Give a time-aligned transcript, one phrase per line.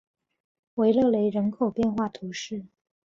[0.73, 2.65] 维勒雷人口变化图示